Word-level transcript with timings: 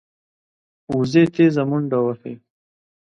وزې 0.95 1.23
تېزه 1.33 1.63
منډه 1.69 1.99
وهي 2.05 2.33